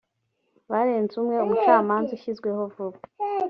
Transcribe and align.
barenze 0.71 1.13
umwe 1.21 1.35
umucamanza 1.45 2.09
ushyizweho 2.17 2.61
vuba 2.73 2.99